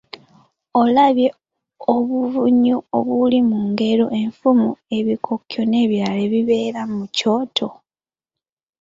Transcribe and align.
Olabye 0.81 1.29
obunyuvu 1.93 2.85
obuli 2.97 3.39
mu 3.49 3.59
ngero, 3.69 4.05
enfumo, 4.21 4.69
ebikokyo 4.97 5.61
nebirala 5.65 6.19
ebibeera 6.27 6.81
ku 6.91 7.03
kyoto? 7.15 7.67